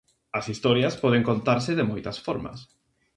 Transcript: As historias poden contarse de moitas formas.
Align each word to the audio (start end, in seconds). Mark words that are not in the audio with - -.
As 0.39 0.45
historias 0.51 0.99
poden 1.03 1.25
contarse 1.29 1.71
de 1.75 1.87
moitas 1.91 2.17
formas. 2.25 2.59